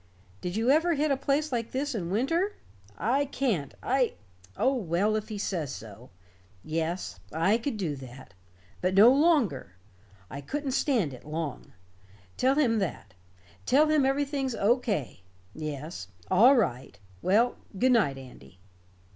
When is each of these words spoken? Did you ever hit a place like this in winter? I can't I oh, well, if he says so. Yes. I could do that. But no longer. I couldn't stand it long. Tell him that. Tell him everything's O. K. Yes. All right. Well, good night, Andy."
Did 0.41 0.55
you 0.55 0.71
ever 0.71 0.95
hit 0.95 1.11
a 1.11 1.15
place 1.15 1.51
like 1.51 1.69
this 1.69 1.93
in 1.93 2.09
winter? 2.09 2.55
I 2.97 3.25
can't 3.25 3.75
I 3.83 4.15
oh, 4.57 4.73
well, 4.73 5.15
if 5.15 5.27
he 5.29 5.37
says 5.37 5.71
so. 5.71 6.09
Yes. 6.63 7.19
I 7.31 7.59
could 7.59 7.77
do 7.77 7.95
that. 7.97 8.33
But 8.81 8.95
no 8.95 9.13
longer. 9.13 9.75
I 10.27 10.41
couldn't 10.41 10.71
stand 10.71 11.13
it 11.13 11.23
long. 11.23 11.73
Tell 12.35 12.55
him 12.55 12.79
that. 12.79 13.13
Tell 13.67 13.89
him 13.89 14.03
everything's 14.03 14.55
O. 14.55 14.77
K. 14.79 15.21
Yes. 15.53 16.07
All 16.31 16.55
right. 16.55 16.97
Well, 17.21 17.57
good 17.77 17.91
night, 17.91 18.17
Andy." 18.17 18.57